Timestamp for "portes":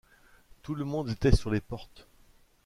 1.61-2.07